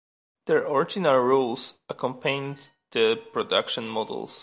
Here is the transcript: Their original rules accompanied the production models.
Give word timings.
Their 0.47 0.65
original 0.65 1.17
rules 1.17 1.77
accompanied 1.87 2.69
the 2.89 3.21
production 3.31 3.87
models. 3.87 4.39